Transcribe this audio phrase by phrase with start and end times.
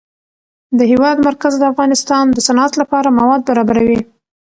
[0.77, 3.99] د هېواد مرکز د افغانستان د صنعت لپاره مواد برابروي.